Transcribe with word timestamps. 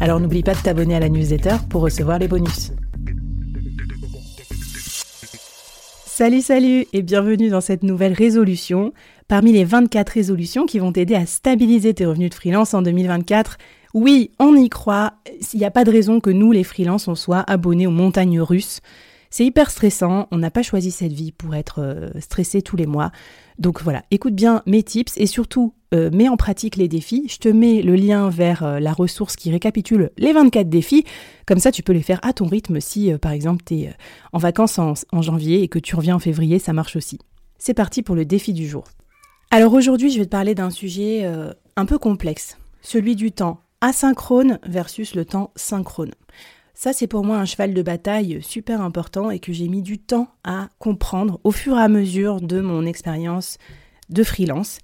Alors 0.00 0.20
n'oublie 0.20 0.44
pas 0.44 0.54
de 0.54 0.60
t'abonner 0.60 0.94
à 0.94 1.00
la 1.00 1.08
newsletter 1.08 1.56
pour 1.68 1.82
recevoir 1.82 2.20
les 2.20 2.28
bonus. 2.28 2.70
Salut, 6.06 6.40
salut 6.40 6.86
et 6.92 7.02
bienvenue 7.02 7.48
dans 7.48 7.60
cette 7.60 7.82
nouvelle 7.82 8.12
résolution. 8.12 8.92
Parmi 9.26 9.52
les 9.52 9.64
24 9.64 10.10
résolutions 10.10 10.66
qui 10.66 10.78
vont 10.78 10.92
t'aider 10.92 11.16
à 11.16 11.26
stabiliser 11.26 11.94
tes 11.94 12.06
revenus 12.06 12.30
de 12.30 12.34
freelance 12.34 12.74
en 12.74 12.82
2024, 12.82 13.58
oui, 13.94 14.30
on 14.38 14.54
y 14.54 14.68
croit. 14.68 15.14
Il 15.52 15.58
n'y 15.58 15.66
a 15.66 15.70
pas 15.72 15.84
de 15.84 15.90
raison 15.90 16.20
que 16.20 16.30
nous, 16.30 16.52
les 16.52 16.64
freelances, 16.64 17.08
on 17.08 17.16
soit 17.16 17.44
abonnés 17.48 17.88
aux 17.88 17.92
montagnes 17.92 18.40
russes. 18.40 18.80
C'est 19.30 19.44
hyper 19.44 19.70
stressant, 19.70 20.28
on 20.30 20.38
n'a 20.38 20.50
pas 20.50 20.62
choisi 20.62 20.90
cette 20.90 21.12
vie 21.12 21.32
pour 21.32 21.54
être 21.54 21.80
euh, 21.80 22.08
stressé 22.20 22.62
tous 22.62 22.76
les 22.76 22.86
mois. 22.86 23.10
Donc 23.58 23.82
voilà, 23.82 24.04
écoute 24.10 24.34
bien 24.34 24.62
mes 24.66 24.82
tips 24.82 25.16
et 25.18 25.26
surtout 25.26 25.74
euh, 25.94 26.10
mets 26.10 26.28
en 26.28 26.36
pratique 26.36 26.76
les 26.76 26.88
défis. 26.88 27.26
Je 27.28 27.38
te 27.38 27.48
mets 27.48 27.82
le 27.82 27.94
lien 27.94 28.30
vers 28.30 28.62
euh, 28.62 28.80
la 28.80 28.92
ressource 28.92 29.36
qui 29.36 29.50
récapitule 29.50 30.10
les 30.16 30.32
24 30.32 30.68
défis. 30.68 31.04
Comme 31.46 31.58
ça, 31.58 31.72
tu 31.72 31.82
peux 31.82 31.92
les 31.92 32.02
faire 32.02 32.20
à 32.22 32.32
ton 32.32 32.46
rythme 32.46 32.80
si 32.80 33.12
par 33.20 33.32
exemple 33.32 33.62
tu 33.64 33.74
es 33.74 33.92
en 34.32 34.38
vacances 34.38 34.78
en 34.78 35.22
janvier 35.22 35.62
et 35.62 35.68
que 35.68 35.78
tu 35.78 35.96
reviens 35.96 36.16
en 36.16 36.20
février, 36.20 36.58
ça 36.58 36.72
marche 36.72 36.96
aussi. 36.96 37.18
C'est 37.58 37.74
parti 37.74 38.02
pour 38.02 38.14
le 38.14 38.24
défi 38.24 38.52
du 38.52 38.68
jour. 38.68 38.84
Alors 39.50 39.72
aujourd'hui, 39.72 40.10
je 40.10 40.18
vais 40.18 40.26
te 40.26 40.30
parler 40.30 40.54
d'un 40.54 40.70
sujet 40.70 41.24
un 41.76 41.86
peu 41.86 41.98
complexe, 41.98 42.58
celui 42.82 43.16
du 43.16 43.32
temps 43.32 43.60
asynchrone 43.80 44.58
versus 44.66 45.14
le 45.14 45.24
temps 45.24 45.52
synchrone. 45.56 46.12
Ça, 46.74 46.92
c'est 46.92 47.08
pour 47.08 47.24
moi 47.24 47.38
un 47.38 47.44
cheval 47.44 47.74
de 47.74 47.82
bataille 47.82 48.40
super 48.40 48.80
important 48.80 49.30
et 49.30 49.40
que 49.40 49.52
j'ai 49.52 49.66
mis 49.66 49.82
du 49.82 49.98
temps 49.98 50.28
à 50.44 50.68
comprendre 50.78 51.40
au 51.42 51.50
fur 51.50 51.76
et 51.76 51.82
à 51.82 51.88
mesure 51.88 52.40
de 52.40 52.60
mon 52.60 52.86
expérience 52.86 53.58
de 54.10 54.22
freelance. 54.22 54.78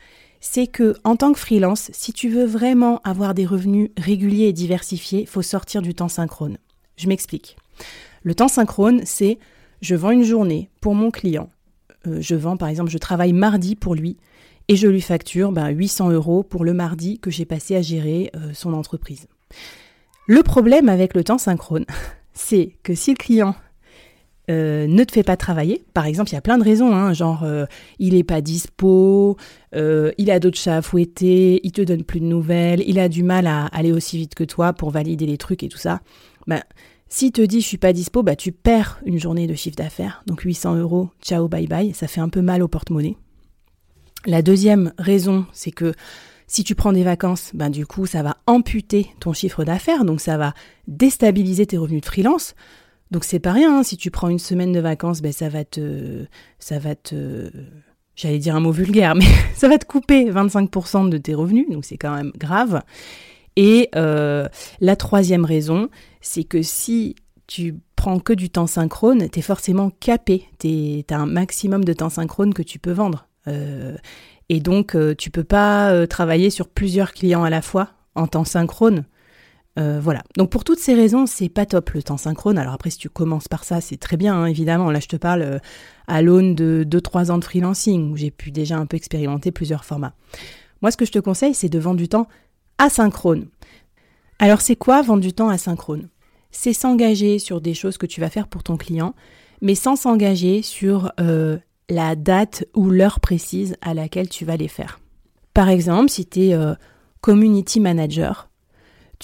C'est 0.46 0.66
que, 0.66 0.94
en 1.04 1.16
tant 1.16 1.32
que 1.32 1.38
freelance, 1.38 1.90
si 1.94 2.12
tu 2.12 2.28
veux 2.28 2.44
vraiment 2.44 3.00
avoir 3.02 3.32
des 3.32 3.46
revenus 3.46 3.88
réguliers 3.96 4.48
et 4.48 4.52
diversifiés, 4.52 5.22
il 5.22 5.26
faut 5.26 5.40
sortir 5.40 5.80
du 5.80 5.94
temps 5.94 6.10
synchrone. 6.10 6.58
Je 6.98 7.08
m'explique. 7.08 7.56
Le 8.24 8.34
temps 8.34 8.48
synchrone, 8.48 9.00
c'est 9.06 9.38
je 9.80 9.94
vends 9.94 10.10
une 10.10 10.22
journée 10.22 10.68
pour 10.82 10.94
mon 10.94 11.10
client. 11.10 11.48
Euh, 12.06 12.18
je 12.20 12.34
vends, 12.34 12.58
par 12.58 12.68
exemple, 12.68 12.90
je 12.90 12.98
travaille 12.98 13.32
mardi 13.32 13.74
pour 13.74 13.94
lui 13.94 14.18
et 14.68 14.76
je 14.76 14.86
lui 14.86 15.00
facture 15.00 15.50
800 15.50 16.08
ben, 16.08 16.12
euros 16.12 16.42
pour 16.42 16.66
le 16.66 16.74
mardi 16.74 17.18
que 17.18 17.30
j'ai 17.30 17.46
passé 17.46 17.74
à 17.74 17.80
gérer 17.80 18.30
euh, 18.36 18.52
son 18.52 18.74
entreprise. 18.74 19.28
Le 20.26 20.42
problème 20.42 20.90
avec 20.90 21.14
le 21.14 21.24
temps 21.24 21.38
synchrone, 21.38 21.86
c'est 22.34 22.76
que 22.82 22.94
si 22.94 23.12
le 23.12 23.16
client 23.16 23.56
euh, 24.50 24.86
ne 24.86 25.04
te 25.04 25.12
fait 25.12 25.22
pas 25.22 25.36
travailler, 25.36 25.84
par 25.94 26.04
exemple, 26.04 26.30
il 26.30 26.34
y 26.34 26.38
a 26.38 26.42
plein 26.42 26.58
de 26.58 26.64
raisons, 26.64 26.94
hein, 26.94 27.12
genre 27.14 27.44
euh, 27.44 27.64
il 27.98 28.14
n'est 28.14 28.24
pas 28.24 28.42
dispo, 28.42 29.36
euh, 29.74 30.12
il 30.18 30.30
a 30.30 30.38
d'autres 30.38 30.58
chats 30.58 30.76
à 30.76 30.82
fouetter, 30.82 31.60
il 31.64 31.72
te 31.72 31.80
donne 31.80 32.04
plus 32.04 32.20
de 32.20 32.26
nouvelles, 32.26 32.82
il 32.86 32.98
a 32.98 33.08
du 33.08 33.22
mal 33.22 33.46
à 33.46 33.66
aller 33.66 33.90
aussi 33.90 34.18
vite 34.18 34.34
que 34.34 34.44
toi 34.44 34.74
pour 34.74 34.90
valider 34.90 35.24
les 35.24 35.38
trucs 35.38 35.62
et 35.62 35.68
tout 35.68 35.78
ça. 35.78 36.00
Bah, 36.46 36.62
s'il 37.08 37.32
te 37.32 37.40
dit 37.40 37.62
je 37.62 37.66
suis 37.66 37.78
pas 37.78 37.94
dispo, 37.94 38.22
bah 38.22 38.36
tu 38.36 38.52
perds 38.52 39.00
une 39.06 39.18
journée 39.18 39.46
de 39.46 39.54
chiffre 39.54 39.76
d'affaires, 39.76 40.22
donc 40.26 40.40
800 40.40 40.76
euros, 40.76 41.08
ciao 41.22 41.48
bye 41.48 41.66
bye, 41.66 41.94
ça 41.94 42.06
fait 42.06 42.20
un 42.20 42.28
peu 42.28 42.42
mal 42.42 42.62
au 42.62 42.68
porte-monnaie. 42.68 43.16
La 44.26 44.42
deuxième 44.42 44.92
raison, 44.98 45.46
c'est 45.52 45.70
que 45.70 45.94
si 46.46 46.64
tu 46.64 46.74
prends 46.74 46.92
des 46.92 47.04
vacances, 47.04 47.50
ben 47.54 47.70
du 47.70 47.86
coup, 47.86 48.06
ça 48.06 48.22
va 48.22 48.36
amputer 48.46 49.08
ton 49.20 49.32
chiffre 49.32 49.64
d'affaires, 49.64 50.04
donc 50.04 50.20
ça 50.20 50.36
va 50.36 50.52
déstabiliser 50.86 51.66
tes 51.66 51.78
revenus 51.78 52.02
de 52.02 52.06
freelance. 52.06 52.54
Donc 53.14 53.22
c'est 53.22 53.38
pas 53.38 53.52
rien, 53.52 53.78
hein. 53.78 53.82
si 53.84 53.96
tu 53.96 54.10
prends 54.10 54.28
une 54.28 54.40
semaine 54.40 54.72
de 54.72 54.80
vacances, 54.80 55.22
ben 55.22 55.30
ça 55.30 55.48
va 55.48 55.64
te 55.64 56.26
ça 56.58 56.80
va 56.80 56.96
te 56.96 57.48
j'allais 58.16 58.40
dire 58.40 58.56
un 58.56 58.60
mot 58.60 58.72
vulgaire, 58.72 59.14
mais 59.14 59.24
ça 59.54 59.68
va 59.68 59.78
te 59.78 59.84
couper 59.84 60.28
25% 60.28 61.08
de 61.08 61.16
tes 61.16 61.32
revenus, 61.32 61.68
donc 61.70 61.84
c'est 61.84 61.96
quand 61.96 62.12
même 62.12 62.32
grave. 62.36 62.82
Et 63.54 63.88
euh, 63.94 64.48
la 64.80 64.96
troisième 64.96 65.44
raison, 65.44 65.90
c'est 66.22 66.42
que 66.42 66.60
si 66.62 67.14
tu 67.46 67.76
prends 67.94 68.18
que 68.18 68.32
du 68.32 68.50
temps 68.50 68.66
synchrone, 68.66 69.30
tu 69.30 69.38
es 69.38 69.42
forcément 69.42 69.90
capé, 69.90 70.48
tu 70.58 71.04
as 71.08 71.16
un 71.16 71.26
maximum 71.26 71.84
de 71.84 71.92
temps 71.92 72.10
synchrone 72.10 72.52
que 72.52 72.62
tu 72.62 72.80
peux 72.80 72.90
vendre. 72.90 73.28
Euh, 73.46 73.96
et 74.48 74.58
donc, 74.58 74.96
euh, 74.96 75.14
tu 75.14 75.30
peux 75.30 75.44
pas 75.44 76.04
travailler 76.08 76.50
sur 76.50 76.66
plusieurs 76.66 77.12
clients 77.12 77.44
à 77.44 77.50
la 77.50 77.62
fois 77.62 77.90
en 78.16 78.26
temps 78.26 78.44
synchrone. 78.44 79.04
Euh, 79.78 79.98
voilà. 80.00 80.22
Donc 80.36 80.50
pour 80.50 80.64
toutes 80.64 80.78
ces 80.78 80.94
raisons, 80.94 81.26
c'est 81.26 81.48
pas 81.48 81.66
top 81.66 81.90
le 81.90 82.02
temps 82.02 82.16
synchrone. 82.16 82.58
Alors 82.58 82.74
après, 82.74 82.90
si 82.90 82.98
tu 82.98 83.08
commences 83.08 83.48
par 83.48 83.64
ça, 83.64 83.80
c'est 83.80 83.96
très 83.96 84.16
bien, 84.16 84.34
hein, 84.34 84.46
évidemment. 84.46 84.90
Là, 84.90 85.00
je 85.00 85.08
te 85.08 85.16
parle 85.16 85.60
à 86.06 86.22
l'aune 86.22 86.54
de 86.54 86.86
2-3 86.88 87.30
ans 87.30 87.38
de 87.38 87.44
freelancing, 87.44 88.12
où 88.12 88.16
j'ai 88.16 88.30
pu 88.30 88.50
déjà 88.50 88.76
un 88.76 88.86
peu 88.86 88.96
expérimenter 88.96 89.50
plusieurs 89.50 89.84
formats. 89.84 90.14
Moi, 90.82 90.90
ce 90.90 90.96
que 90.96 91.04
je 91.04 91.12
te 91.12 91.18
conseille, 91.18 91.54
c'est 91.54 91.68
de 91.68 91.78
vendre 91.78 91.96
du 91.96 92.08
temps 92.08 92.28
asynchrone. 92.78 93.48
Alors 94.38 94.60
c'est 94.60 94.76
quoi 94.76 95.02
vendre 95.02 95.22
du 95.22 95.32
temps 95.32 95.48
asynchrone? 95.48 96.08
C'est 96.50 96.72
s'engager 96.72 97.38
sur 97.38 97.60
des 97.60 97.74
choses 97.74 97.98
que 97.98 98.06
tu 98.06 98.20
vas 98.20 98.30
faire 98.30 98.48
pour 98.48 98.62
ton 98.62 98.76
client, 98.76 99.14
mais 99.60 99.74
sans 99.74 99.96
s'engager 99.96 100.62
sur 100.62 101.12
la 101.88 102.16
date 102.16 102.64
ou 102.74 102.90
l'heure 102.90 103.20
précise 103.20 103.76
à 103.80 103.94
laquelle 103.94 104.28
tu 104.28 104.44
vas 104.44 104.56
les 104.56 104.68
faire. 104.68 105.00
Par 105.52 105.68
exemple, 105.68 106.10
si 106.10 106.26
tu 106.26 106.46
es 106.46 106.54
euh, 106.54 106.74
community 107.20 107.80
manager, 107.80 108.50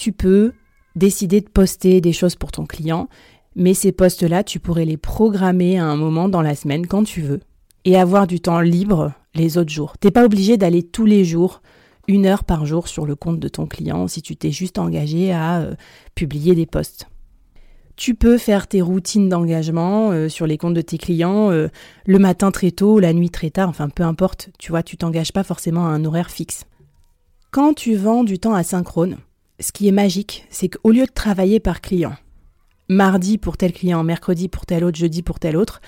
tu 0.01 0.13
peux 0.13 0.53
décider 0.95 1.41
de 1.41 1.49
poster 1.49 2.01
des 2.01 2.11
choses 2.11 2.35
pour 2.35 2.51
ton 2.51 2.65
client, 2.65 3.07
mais 3.55 3.75
ces 3.75 3.91
posts-là, 3.91 4.43
tu 4.43 4.59
pourrais 4.59 4.85
les 4.85 4.97
programmer 4.97 5.77
à 5.77 5.85
un 5.85 5.95
moment 5.95 6.27
dans 6.27 6.41
la 6.41 6.55
semaine 6.55 6.87
quand 6.87 7.03
tu 7.03 7.21
veux 7.21 7.39
et 7.85 7.95
avoir 7.95 8.25
du 8.25 8.39
temps 8.39 8.61
libre 8.61 9.13
les 9.35 9.59
autres 9.59 9.69
jours. 9.69 9.99
T'es 9.99 10.09
pas 10.09 10.25
obligé 10.25 10.57
d'aller 10.57 10.81
tous 10.81 11.05
les 11.05 11.23
jours 11.23 11.61
une 12.07 12.25
heure 12.25 12.45
par 12.45 12.65
jour 12.65 12.87
sur 12.87 13.05
le 13.05 13.15
compte 13.15 13.39
de 13.39 13.47
ton 13.47 13.67
client 13.67 14.07
si 14.07 14.23
tu 14.23 14.35
t'es 14.35 14.49
juste 14.49 14.79
engagé 14.79 15.31
à 15.31 15.59
euh, 15.59 15.75
publier 16.15 16.55
des 16.55 16.65
posts. 16.65 17.05
Tu 17.95 18.15
peux 18.15 18.39
faire 18.39 18.65
tes 18.65 18.81
routines 18.81 19.29
d'engagement 19.29 20.09
euh, 20.09 20.29
sur 20.29 20.47
les 20.47 20.57
comptes 20.57 20.73
de 20.73 20.81
tes 20.81 20.97
clients 20.97 21.51
euh, 21.51 21.67
le 22.07 22.17
matin 22.17 22.49
très 22.49 22.71
tôt, 22.71 22.97
la 22.97 23.13
nuit 23.13 23.29
très 23.29 23.51
tard, 23.51 23.69
enfin 23.69 23.87
peu 23.87 24.01
importe, 24.01 24.49
tu 24.57 24.71
vois, 24.71 24.81
tu 24.81 24.97
t'engages 24.97 25.31
pas 25.31 25.43
forcément 25.43 25.85
à 25.85 25.89
un 25.89 26.05
horaire 26.05 26.31
fixe. 26.31 26.63
Quand 27.51 27.75
tu 27.75 27.95
vends 27.95 28.23
du 28.23 28.39
temps 28.39 28.55
asynchrone, 28.55 29.17
ce 29.61 29.71
qui 29.71 29.87
est 29.87 29.93
magique, 29.93 30.45
c'est 30.49 30.69
qu'au 30.69 30.91
lieu 30.91 31.05
de 31.05 31.11
travailler 31.11 31.59
par 31.59 31.81
client, 31.81 32.13
mardi 32.89 33.37
pour 33.37 33.57
tel 33.57 33.71
client, 33.71 34.03
mercredi 34.03 34.49
pour 34.49 34.65
tel 34.65 34.83
autre, 34.83 34.97
jeudi 34.97 35.21
pour 35.21 35.39
tel 35.39 35.55
autre, 35.55 35.81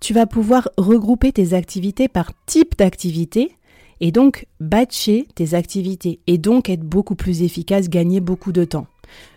tu 0.00 0.12
vas 0.12 0.26
pouvoir 0.26 0.68
regrouper 0.76 1.32
tes 1.32 1.54
activités 1.54 2.08
par 2.08 2.32
type 2.46 2.76
d'activité 2.76 3.56
et 4.00 4.12
donc 4.12 4.46
batcher 4.58 5.26
tes 5.34 5.54
activités 5.54 6.20
et 6.26 6.38
donc 6.38 6.68
être 6.68 6.82
beaucoup 6.82 7.14
plus 7.14 7.42
efficace, 7.42 7.88
gagner 7.88 8.20
beaucoup 8.20 8.52
de 8.52 8.64
temps. 8.64 8.86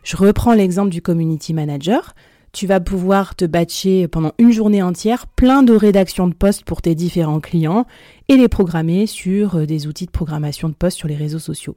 Je 0.04 0.18
reprends 0.18 0.54
l'exemple 0.54 0.90
du 0.90 1.02
community 1.02 1.54
manager. 1.54 2.16
Tu 2.54 2.68
vas 2.68 2.80
pouvoir 2.80 3.36
te 3.36 3.46
batcher 3.46 4.08
pendant 4.08 4.32
une 4.38 4.52
journée 4.52 4.84
entière 4.84 5.28
plein 5.28 5.64
de 5.64 5.74
rédactions 5.74 6.28
de 6.28 6.36
posts 6.36 6.64
pour 6.64 6.82
tes 6.82 6.96
différents 6.96 7.40
clients 7.40 7.86
et 8.30 8.38
les 8.38 8.48
programmer 8.48 9.08
sur 9.08 9.56
euh, 9.56 9.66
des 9.66 9.88
outils 9.88 10.06
de 10.06 10.12
programmation 10.12 10.70
de 10.70 10.76
posts 10.76 10.98
sur 10.98 11.08
les 11.08 11.16
réseaux 11.16 11.40
sociaux. 11.40 11.76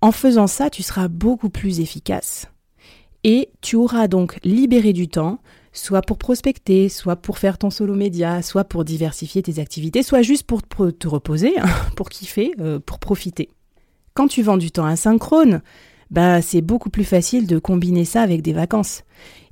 En 0.00 0.12
faisant 0.12 0.46
ça, 0.46 0.70
tu 0.70 0.82
seras 0.82 1.08
beaucoup 1.08 1.50
plus 1.50 1.80
efficace 1.80 2.46
et 3.24 3.50
tu 3.60 3.74
auras 3.74 4.06
donc 4.06 4.38
libéré 4.44 4.92
du 4.92 5.08
temps, 5.08 5.40
soit 5.72 6.02
pour 6.02 6.18
prospecter, 6.18 6.88
soit 6.88 7.16
pour 7.16 7.38
faire 7.38 7.58
ton 7.58 7.70
solo 7.70 7.94
média, 7.94 8.42
soit 8.42 8.64
pour 8.64 8.84
diversifier 8.84 9.42
tes 9.42 9.58
activités, 9.58 10.04
soit 10.04 10.22
juste 10.22 10.44
pour 10.44 10.62
te 10.62 11.08
reposer, 11.08 11.54
pour 11.96 12.10
kiffer, 12.10 12.52
euh, 12.60 12.78
pour 12.78 13.00
profiter. 13.00 13.50
Quand 14.14 14.28
tu 14.28 14.42
vends 14.42 14.56
du 14.56 14.70
temps 14.70 14.86
asynchrone, 14.86 15.62
bah 16.10 16.42
c'est 16.42 16.62
beaucoup 16.62 16.90
plus 16.90 17.04
facile 17.04 17.46
de 17.46 17.58
combiner 17.58 18.04
ça 18.04 18.22
avec 18.22 18.42
des 18.42 18.52
vacances. 18.52 19.02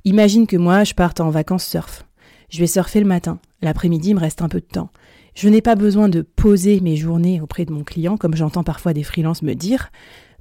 Imagine 0.05 0.47
que 0.47 0.57
moi 0.57 0.85
je 0.85 0.93
parte 0.93 1.19
en 1.19 1.29
vacances 1.29 1.65
surf. 1.65 2.05
Je 2.49 2.59
vais 2.59 2.67
surfer 2.67 3.01
le 3.01 3.05
matin. 3.05 3.39
L'après-midi, 3.61 4.09
il 4.09 4.15
me 4.15 4.21
reste 4.21 4.41
un 4.41 4.47
peu 4.49 4.61
de 4.61 4.65
temps. 4.65 4.89
Je 5.35 5.49
n'ai 5.49 5.61
pas 5.61 5.75
besoin 5.75 6.09
de 6.09 6.21
poser 6.21 6.79
mes 6.79 6.95
journées 6.95 7.41
auprès 7.41 7.65
de 7.65 7.73
mon 7.73 7.83
client, 7.83 8.17
comme 8.17 8.35
j'entends 8.35 8.63
parfois 8.63 8.93
des 8.93 9.03
freelances 9.03 9.43
me 9.43 9.53
dire. 9.53 9.91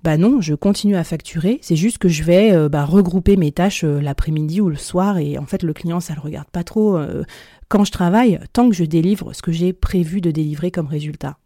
Bah 0.02 0.16
non, 0.16 0.40
je 0.40 0.54
continue 0.54 0.96
à 0.96 1.04
facturer. 1.04 1.58
C'est 1.62 1.76
juste 1.76 1.98
que 1.98 2.08
je 2.08 2.22
vais 2.22 2.52
euh, 2.52 2.68
bah, 2.68 2.84
regrouper 2.84 3.36
mes 3.36 3.52
tâches 3.52 3.84
euh, 3.84 4.00
l'après-midi 4.00 4.60
ou 4.60 4.68
le 4.68 4.76
soir. 4.76 5.18
Et 5.18 5.38
en 5.38 5.46
fait, 5.46 5.62
le 5.62 5.72
client, 5.72 6.00
ça 6.00 6.14
le 6.14 6.20
regarde 6.20 6.48
pas 6.50 6.64
trop 6.64 6.96
euh, 6.96 7.24
quand 7.68 7.84
je 7.84 7.92
travaille, 7.92 8.38
tant 8.52 8.68
que 8.68 8.74
je 8.74 8.84
délivre 8.84 9.32
ce 9.32 9.42
que 9.42 9.52
j'ai 9.52 9.72
prévu 9.72 10.20
de 10.20 10.30
délivrer 10.30 10.70
comme 10.70 10.86
résultat. 10.86 11.38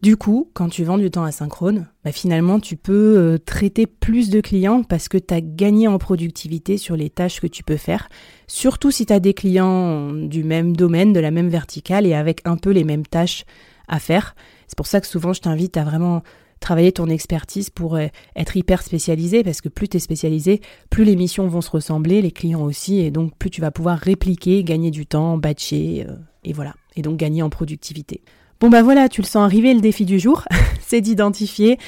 Du 0.00 0.16
coup, 0.16 0.50
quand 0.54 0.68
tu 0.68 0.84
vends 0.84 0.98
du 0.98 1.10
temps 1.10 1.24
asynchrone, 1.24 1.88
bah 2.04 2.12
finalement, 2.12 2.60
tu 2.60 2.76
peux 2.76 3.36
traiter 3.44 3.88
plus 3.88 4.30
de 4.30 4.40
clients 4.40 4.84
parce 4.84 5.08
que 5.08 5.18
tu 5.18 5.34
as 5.34 5.40
gagné 5.40 5.88
en 5.88 5.98
productivité 5.98 6.78
sur 6.78 6.94
les 6.94 7.10
tâches 7.10 7.40
que 7.40 7.48
tu 7.48 7.64
peux 7.64 7.76
faire, 7.76 8.08
surtout 8.46 8.92
si 8.92 9.06
tu 9.06 9.12
as 9.12 9.18
des 9.18 9.34
clients 9.34 10.12
du 10.12 10.44
même 10.44 10.76
domaine, 10.76 11.12
de 11.12 11.18
la 11.18 11.32
même 11.32 11.48
verticale 11.48 12.06
et 12.06 12.14
avec 12.14 12.42
un 12.44 12.56
peu 12.56 12.70
les 12.70 12.84
mêmes 12.84 13.06
tâches 13.06 13.44
à 13.88 13.98
faire. 13.98 14.36
C'est 14.68 14.76
pour 14.76 14.86
ça 14.86 15.00
que 15.00 15.06
souvent, 15.08 15.32
je 15.32 15.40
t'invite 15.40 15.76
à 15.76 15.82
vraiment 15.82 16.22
travailler 16.60 16.92
ton 16.92 17.06
expertise 17.06 17.70
pour 17.70 17.96
euh, 17.96 18.06
être 18.36 18.56
hyper 18.56 18.82
spécialisé 18.82 19.42
parce 19.42 19.60
que 19.60 19.68
plus 19.68 19.88
tu 19.88 19.96
es 19.96 20.00
spécialisé, 20.00 20.60
plus 20.90 21.04
les 21.04 21.16
missions 21.16 21.46
vont 21.48 21.60
se 21.60 21.70
ressembler, 21.70 22.22
les 22.22 22.30
clients 22.30 22.62
aussi, 22.62 23.00
et 23.00 23.10
donc 23.10 23.36
plus 23.36 23.50
tu 23.50 23.60
vas 23.60 23.70
pouvoir 23.70 23.98
répliquer, 23.98 24.64
gagner 24.64 24.90
du 24.90 25.06
temps, 25.06 25.38
batcher, 25.38 26.06
euh, 26.08 26.14
et 26.44 26.52
voilà, 26.52 26.74
et 26.96 27.02
donc 27.02 27.16
gagner 27.16 27.42
en 27.42 27.50
productivité. 27.50 28.22
Bon 28.60 28.70
bah 28.70 28.82
voilà, 28.82 29.08
tu 29.08 29.20
le 29.20 29.26
sens 29.26 29.44
arriver, 29.44 29.72
le 29.72 29.80
défi 29.80 30.04
du 30.04 30.18
jour, 30.18 30.44
c'est 30.80 31.00
d'identifier 31.00 31.78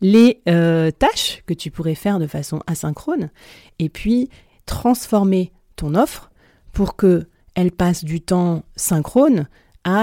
les 0.00 0.40
euh, 0.48 0.90
tâches 0.90 1.42
que 1.46 1.54
tu 1.54 1.70
pourrais 1.70 1.94
faire 1.94 2.18
de 2.18 2.26
façon 2.26 2.60
asynchrone 2.66 3.30
et 3.78 3.88
puis 3.88 4.28
transformer 4.66 5.52
ton 5.76 5.94
offre 5.94 6.30
pour 6.72 6.96
que 6.96 7.26
elle 7.54 7.72
passe 7.72 8.04
du 8.04 8.20
temps 8.20 8.62
synchrone 8.76 9.48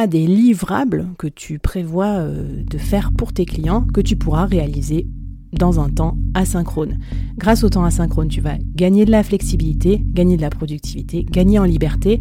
des 0.08 0.26
livrables 0.26 1.08
que 1.18 1.28
tu 1.28 1.60
prévois 1.60 2.18
euh, 2.18 2.64
de 2.70 2.78
faire 2.78 3.12
pour 3.12 3.34
tes 3.34 3.46
clients 3.46 3.82
que 3.82 4.02
tu 4.02 4.16
pourras 4.16 4.46
réaliser 4.46 5.08
dans 5.54 5.80
un 5.80 5.90
temps 5.90 6.18
asynchrone. 6.34 6.98
Grâce 7.38 7.64
au 7.64 7.70
temps 7.70 7.86
asynchrone, 7.86 8.28
tu 8.28 8.42
vas 8.42 8.58
gagner 8.76 9.06
de 9.06 9.12
la 9.12 9.24
flexibilité, 9.24 10.02
gagner 10.04 10.38
de 10.38 10.42
la 10.42 10.50
productivité, 10.50 11.24
gagner 11.24 11.60
en 11.60 11.64
liberté 11.64 12.20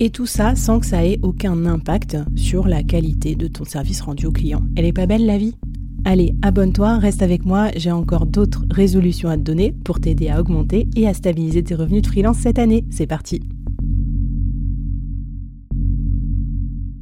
et 0.00 0.10
tout 0.10 0.26
ça 0.26 0.56
sans 0.56 0.80
que 0.80 0.86
ça 0.86 1.04
ait 1.04 1.20
aucun 1.22 1.66
impact 1.66 2.16
sur 2.34 2.66
la 2.66 2.82
qualité 2.82 3.34
de 3.34 3.46
ton 3.46 3.64
service 3.64 4.00
rendu 4.00 4.26
au 4.26 4.32
client. 4.32 4.62
Elle 4.76 4.84
est 4.84 4.92
pas 4.92 5.06
belle 5.06 5.26
la 5.26 5.38
vie? 5.38 5.54
Allez, 6.04 6.34
abonne-toi, 6.42 6.98
reste 6.98 7.22
avec 7.22 7.44
moi, 7.44 7.70
j'ai 7.76 7.90
encore 7.90 8.26
d'autres 8.26 8.64
résolutions 8.70 9.28
à 9.28 9.36
te 9.36 9.42
donner 9.42 9.74
pour 9.84 10.00
t'aider 10.00 10.28
à 10.28 10.40
augmenter 10.40 10.88
et 10.94 11.08
à 11.08 11.14
stabiliser 11.14 11.62
tes 11.62 11.74
revenus 11.74 12.02
de 12.02 12.06
freelance 12.06 12.38
cette 12.38 12.58
année. 12.58 12.84
C'est 12.90 13.06
parti 13.06 13.40